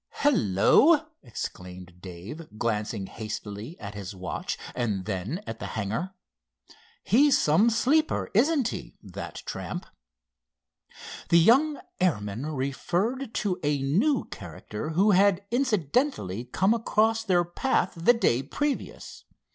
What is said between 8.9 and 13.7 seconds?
that tramp?" The young airman referred to